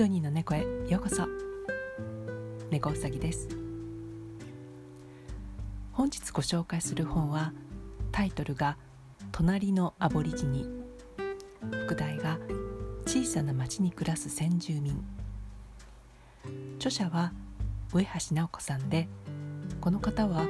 [0.00, 1.28] ドニーの猫へようこそ。
[2.70, 3.50] 猫うさぎです。
[5.92, 7.52] 本日ご紹介する本は
[8.10, 8.78] タイトルが
[9.30, 10.66] 隣のアボリジニ。
[11.84, 12.38] 副題が
[13.04, 15.04] 小さな町に暮らす先住民。
[16.78, 17.34] 著者は
[17.92, 19.06] 上橋直子さんで
[19.82, 20.46] この方は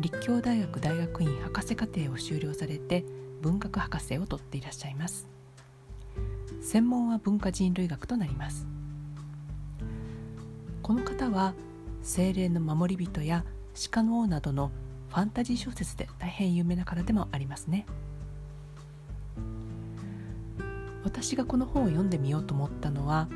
[0.00, 3.04] 立教大学大学院博士課程を修了されて
[3.42, 5.28] 文学博士を取っていらっしゃいます。
[6.60, 8.66] 専門は文化人類学となります。
[10.88, 11.52] この方は
[12.02, 13.44] 精霊の守り人や
[13.90, 14.70] 鹿の王などの
[15.10, 17.84] ファンタジー小説で大変有名な方でもありますね。
[21.04, 23.28] 私がこの本を読んでみようと思ったのは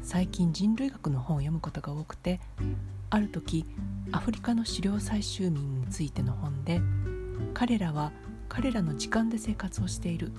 [0.00, 2.38] 最近人類学の本を読むことが多くて
[3.10, 3.64] ある時
[4.12, 6.80] アフリカの狩猟採集民についての本で
[7.52, 8.12] 彼らは
[8.48, 10.30] 彼らの時間で生活をしている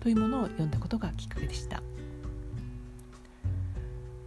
[0.00, 1.82] というものを読んだことがきっかけでした。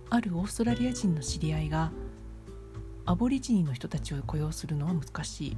[0.10, 1.92] あるオーストラリア人の知り合いが
[3.06, 5.58] アボリジニの人たちを雇用するのは難しい。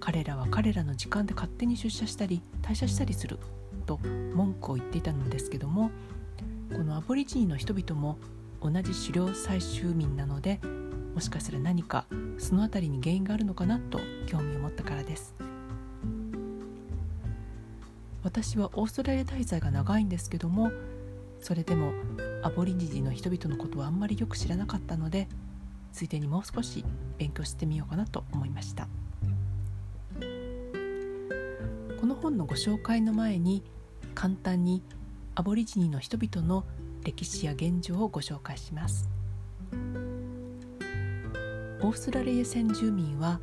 [0.00, 3.38] 彼らは彼らの時間で勝手に出社したり退社したりする
[3.86, 3.98] と
[4.34, 5.92] 文句を言っていたのですけども
[6.72, 8.18] このアボリジニの人々も
[8.60, 10.58] 同じ狩猟採集民なので
[11.14, 15.36] もしかしたら何かその辺りに原因があるのかなと興味を持ったからです。
[18.24, 20.72] 私はオーストラリア滞在が長いんですけども
[21.40, 21.92] それでも
[22.42, 25.28] アボリジニの人々のことはあんまりよく知らなかったので
[25.92, 26.84] ついでにもう少し
[27.16, 28.88] 勉強してみようかなと思いました。
[32.00, 33.62] この本のご紹介の前に
[34.14, 34.82] 簡単に
[35.36, 36.64] アボリジニの人々の
[37.04, 39.08] 歴史や現状をご紹介します。
[41.80, 43.40] オーストラリア先住民は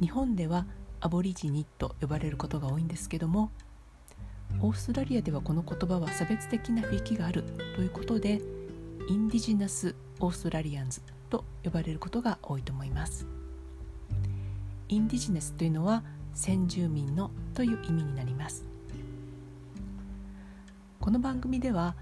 [0.00, 0.66] 日本では
[1.00, 3.50] アボリジニと呼ばれることが多いんですけども
[4.60, 7.44] オーストラリアではこの言葉は差別的な雰囲気がある
[7.76, 8.40] ということで
[9.08, 13.24] インディジナス・オーストラリアンズと呼ばれることが多いと思います。
[14.88, 16.02] インディジナスというのは
[16.34, 18.64] 先住民のという意味になります。
[21.00, 21.94] この番組では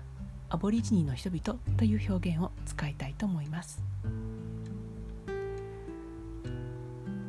[0.49, 3.83] アボリジニの人々という表現を使いたいと思います。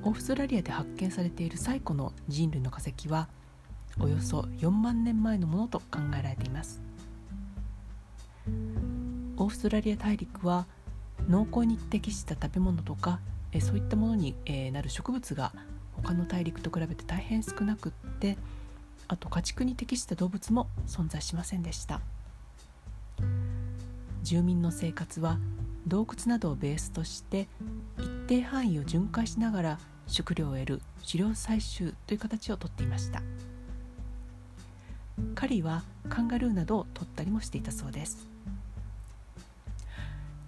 [0.04, 3.28] オーストラリアで発見されている最古の人類の化石は
[4.00, 6.82] およそ4万年前のものと考えられています。
[9.38, 10.66] オーストラリア大陸は
[11.30, 13.20] 農耕に適した食べ物とか
[13.52, 15.54] えそういったものに、えなる植物が
[15.94, 18.38] 他の大陸と比べて大変少なくって
[19.08, 22.02] あと家畜に適した動物も存在しませんでした。
[24.24, 25.40] 住民の生活は
[25.88, 27.48] 洞窟などをベースとして
[27.98, 33.22] 一定範囲を巡回しながら食料を得る狩猟採集という形をとっていました。
[35.36, 38.28] 狩りはカンガルーなどを取ったりもしていたそうです。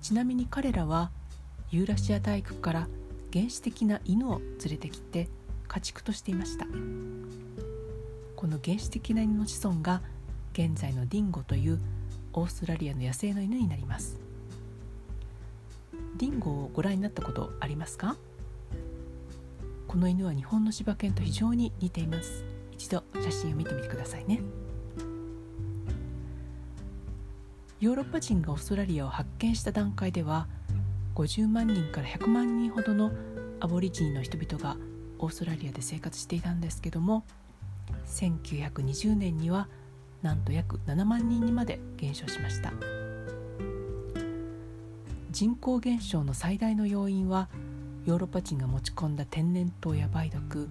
[0.01, 1.11] ちなみに彼らは
[1.71, 2.87] ユーラシア大陸から
[3.31, 5.27] 原始的な犬を連れてきて
[5.67, 6.65] 家畜としていました。
[8.35, 10.01] この原始的な犬の子孫が
[10.53, 11.79] 現在のディンゴという
[12.33, 14.17] オーストラリアの野生の犬になります。
[16.17, 18.15] ディンゴをご覧になったことありますか？
[19.87, 22.43] この犬は日本の柴犬と非常に似ています。
[22.79, 24.39] 一度写真を見てみてくださいね。
[27.81, 30.47] ヨーロッパ人がオーストラリアを発見した段階では
[31.15, 33.11] 50万人から100万人ほどの
[33.59, 34.77] アボリジニの人々が
[35.17, 37.25] オーストラリアで生活していたんですけども
[38.05, 39.67] 1920年には
[40.21, 42.71] なんと約7万人にまで減少しました。
[45.31, 47.49] 人口減少の最大の要因は
[48.05, 50.69] ヨーロッパ人が持ち込んだ天然痘や梅毒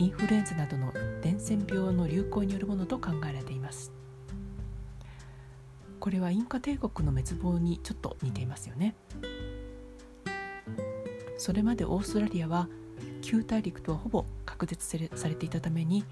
[0.00, 3.92] インフルエンザなどの伝染病の流行によるものと考えられています。
[6.00, 8.94] これはインカ帝国の滅亡にちょっと似ていますよね。
[11.36, 12.66] それまでオーストラリアは
[13.20, 16.02] 旧大陸とはほぼ隔絶されていたために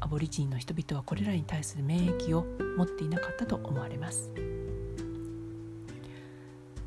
[0.00, 2.46] アボリジニの人々はこれらに対する免疫を
[2.78, 4.32] 持っていなかったと思われます。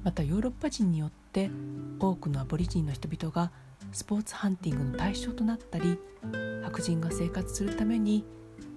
[0.04, 1.52] またヨーロッパ人によって
[2.00, 3.52] 多くのアボリジニの人々が
[3.92, 5.98] スポーツハンティングの対象となったり
[6.64, 8.26] 白人が生活するために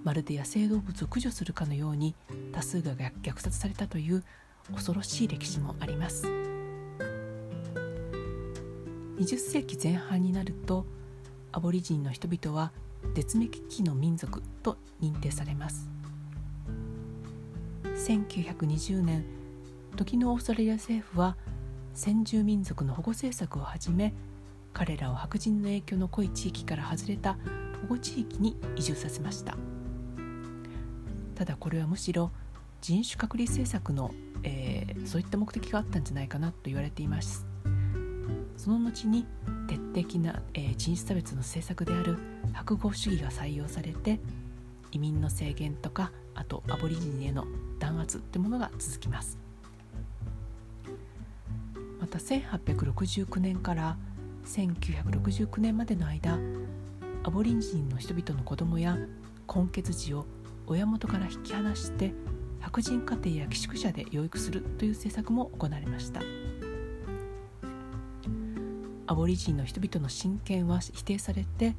[0.03, 2.15] まるで野生動物を駆除するかのように
[2.51, 4.23] 多数が虐殺されたという
[4.73, 6.27] 恐ろしい歴史もあります。
[9.17, 10.85] 20世紀前半になると
[11.53, 12.73] アボリジニの人々は
[13.13, 15.89] 絶滅危機の民族と認定されます
[17.83, 19.25] 1920年
[19.95, 21.37] 時のオーストラリア政府は
[21.93, 24.13] 先住民族の保護政策を始め
[24.75, 27.39] 彼らを白人の影響の濃い地域から外れた
[27.81, 29.57] 保護地域に移住させました。
[31.33, 32.31] ただこれはむしろ
[32.81, 34.11] 人種隔離政策の
[34.45, 37.45] えー、そういった目的があったんじゃないかなと言われています。
[38.57, 39.25] その後に
[39.67, 42.17] 徹底的な、えー、人種差別の政策である
[42.53, 44.19] 白豪主義が採用されて
[44.91, 47.45] 移民の制限とかあとアボリジニへの
[47.79, 49.37] 弾圧ってものが続きます。
[51.99, 53.97] また1869年から
[54.45, 56.39] 1969年までの間
[57.23, 58.97] アボリジニの人々の子供や
[59.53, 60.25] 根血児を
[60.67, 62.13] 親元から引き離して
[62.59, 66.21] 白人家庭や寄宿舎で養育するという政策も行われました。
[69.07, 71.75] アボリジニの人々の親権は否定されて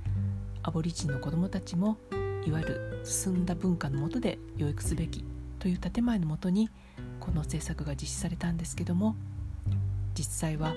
[0.62, 1.98] アボリジニの子どもたちも
[2.46, 5.24] いわゆる進んだ文化のもとで養育すべき
[5.58, 6.70] という建前のもとに
[7.19, 9.16] この政策が実施されたんですけども
[10.14, 10.72] 実際は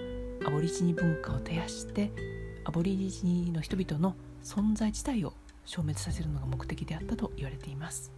[0.46, 2.12] アボリジニ文化を絶やして
[2.64, 5.34] アボリジニの人々の存在自体を
[5.66, 8.12] 消滅させるのが目的であったと言われています。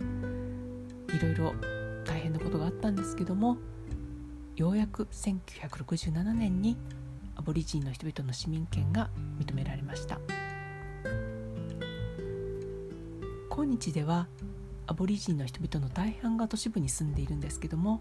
[0.00, 1.54] いろいろ
[2.04, 3.56] 大変なことがあったんですけども
[4.56, 6.76] ようやく1967年に
[7.36, 10.18] アボリジニの人々の市民権が認められました。
[13.48, 14.28] 今日では
[14.86, 18.00] アボリジニの人々の大半が都市部に住んでいるんですけども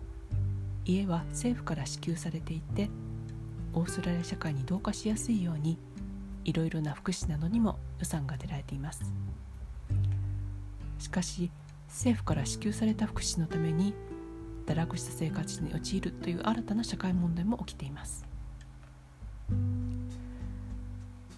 [0.85, 2.89] 家は政府から支給されていて
[3.73, 5.77] オーストラリア社会に同化しやすいように
[6.45, 9.13] いろいろな福祉などにも予算が充てられています。
[10.97, 11.51] しかし
[11.87, 13.93] 政府から支給された福祉のために
[14.65, 18.25] 堕落した生活に陥るという新たな社会問題も起きています。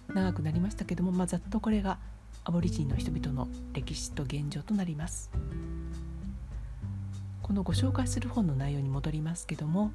[0.08, 1.98] 長くなりましたけども、まあ、ざっとこれが
[2.44, 5.30] アボリジニの人々の歴史と現状となります。
[7.42, 9.92] このご紹介する本の内容に戻りますけども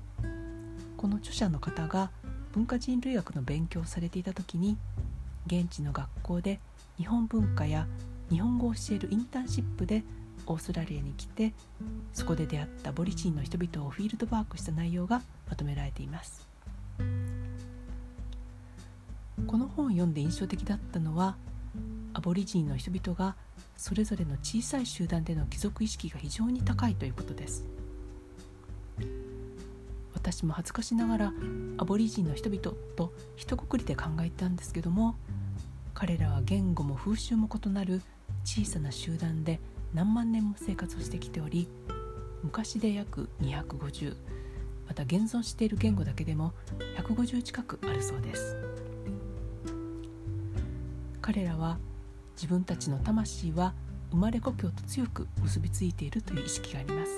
[0.98, 2.12] この著者の方が
[2.54, 4.78] 文化人類学の勉強をされていた時に
[5.46, 6.60] 現地の学校で
[6.98, 7.88] 日本文化や
[8.30, 10.04] 日本語を教えるインターンシップで
[10.46, 11.54] オーストラリアに来て
[12.14, 16.48] そこで出会ったボリジンの人々をフィールドワークした内容がまとめられています。
[19.46, 21.36] この本を読んで印象的だったのは
[22.18, 23.36] アボリジンの人々が
[23.76, 27.64] それぞれの小さい集団での貴族意識が非常に高いということです。
[30.16, 31.34] 私も恥ずかしながら
[31.78, 35.16] アボリジンの人々と一括りで考えたんですけども
[35.94, 38.02] 彼らは言語も風習も異なる
[38.44, 39.60] 小さな集団で
[39.94, 41.70] 何万年も生活をしてきており
[42.44, 44.18] 昔で約250
[44.88, 46.54] また現存している言語だけでも
[46.98, 48.58] 150近くあるそうです。
[51.22, 51.78] 彼らは
[52.38, 53.74] 自分たちの魂は
[54.12, 57.12] 生まれ故郷と強く結びついているという意識があります。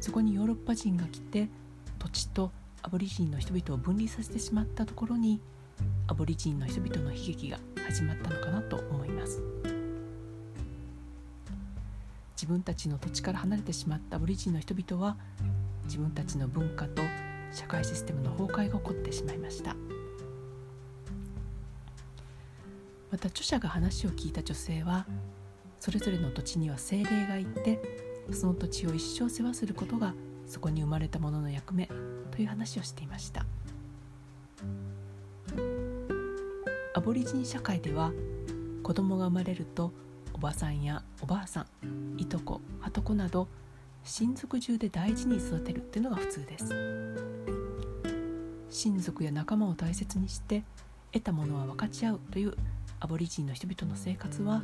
[0.00, 1.48] そこにヨーロッパ人が来て
[1.98, 5.40] 土地とアボリジンの人々を分離させてしまったところに
[6.06, 9.42] アボリジンの人々の悲劇が始まったのかなと思います。
[12.36, 15.16] 自分たちの土地から離れてしまったアボリジンの人々は
[15.86, 17.02] 自分たちの文化と
[17.52, 19.74] 社会システムの崩壊が起こってしまいました。
[23.10, 25.06] また著者が話を聞いた女性は
[25.80, 27.80] それぞれの土地には精霊がいて
[28.32, 30.14] その土地を一生世話することが
[30.46, 31.88] そこに生まれたものの役目
[32.30, 33.46] という話をしていました。
[36.94, 38.12] アボリジニ社会では
[38.82, 39.92] 子供が生まれると
[40.34, 43.48] おばさんやおばあさんいとこはとこなど
[44.04, 46.74] 親族中で大事に育てるっていうのが普通です。
[48.70, 50.62] 親族や仲間を大切にして
[51.12, 52.54] 得たものは分かち合うという
[53.00, 54.62] アボリジニの人々の生活は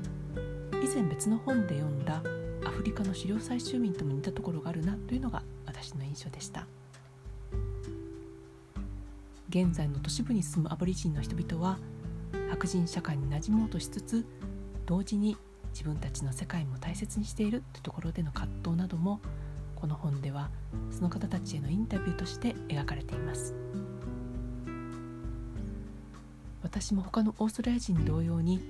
[0.83, 2.23] 以前別の本で読んだ
[2.67, 6.67] アフリカの狩猟採集民とも似たところがあるなというのが私の印象でした。
[9.55, 11.79] 現在の都市部に住むアボリジンの人々は
[12.51, 14.27] 白人社会に馴染もうとしつつ
[14.85, 15.37] 同時に
[15.73, 19.21] 自分たちの世界も大切にしているというところでの葛藤なども
[19.77, 20.51] この本では
[20.91, 23.55] その方たちへのインタビューとして描かれています。
[26.77, 28.61] 私も他のオーストラリア人同様に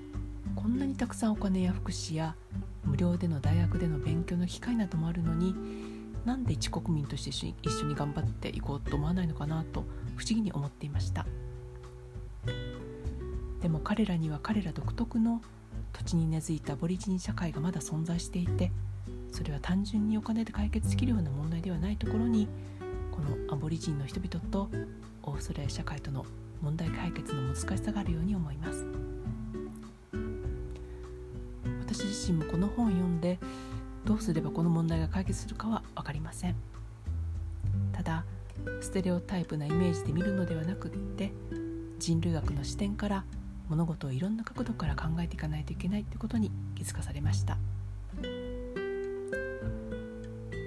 [0.55, 2.37] こんなにたくさんお金や福祉や
[2.85, 5.55] 無料での大学での勉強の機会などもあるのに
[6.27, 11.25] なんで一国民として一緒に頑張っていこうと思わないのかなと不思議に思っていました。
[13.63, 15.41] でも彼らには彼ら独特の
[15.95, 18.71] 土地に根付いたアボリジニ社会がまだ存在していて
[19.33, 22.49] それは単純にお金で解決できるような問題ではないところに
[23.11, 24.69] このアボリジニの人々と
[25.23, 26.27] オーストラリア社会との
[26.65, 28.85] 問題解決の難しさがあるように思います。
[31.95, 33.39] 私自身もこの本を読んで
[34.05, 36.57] どうすればこの問題が解決するかは分かりません
[37.93, 38.25] ただ
[38.81, 41.33] ステレオタイプなイメージで見るのではなくって
[41.99, 43.25] 人類学の視点から
[43.69, 47.57] 物事をいろんな角度から考えていかないといけないということに気づかされました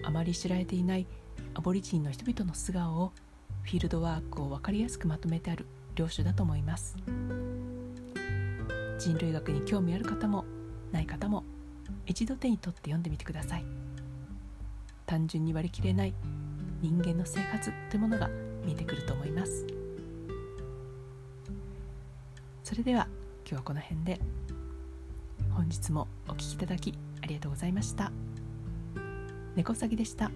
[0.06, 1.06] あまり知られていない
[1.54, 3.12] アボリジニの人々の素顔を
[3.63, 5.66] フィールドワークを分かりやすくまとめてある
[5.98, 6.96] 領書だと思います。
[9.00, 10.46] 人類学に興味ある方も
[10.92, 11.44] ない方も
[12.06, 13.66] 一度手に取って読んでみてください。
[15.06, 16.13] 単純に割り切れない
[16.82, 18.30] 人間の生活というものが
[18.63, 19.66] 見えてくると思います。
[22.63, 23.08] それでは
[23.46, 24.22] 今日はこの辺で。
[25.51, 28.12] 本日もお聴きいただきありがとうございました。
[29.56, 30.30] 猫うさぎでした。